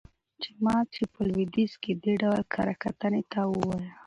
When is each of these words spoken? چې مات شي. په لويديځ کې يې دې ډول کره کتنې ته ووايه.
چې 0.41 0.49
مات 0.63 0.87
شي. 0.95 1.05
په 1.13 1.21
لويديځ 1.29 1.71
کې 1.81 1.91
يې 1.95 1.99
دې 2.03 2.13
ډول 2.21 2.41
کره 2.53 2.73
کتنې 2.83 3.21
ته 3.31 3.39
ووايه. 3.49 3.89